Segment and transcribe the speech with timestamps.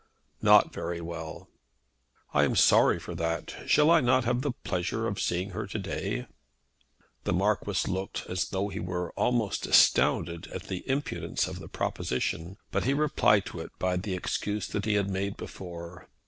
[0.41, 1.47] "Not very well."
[2.33, 3.55] "I am sorry for that.
[3.67, 6.25] Shall I not have the pleasure of seeing her to day?"
[7.23, 12.57] The Marquis looked as though he were almost astounded at the impudence of the proposition;
[12.71, 16.09] but he replied to it by the excuse that he had made before.